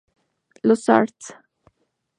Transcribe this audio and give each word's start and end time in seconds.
Los 0.63 0.89
arts. 0.89 1.37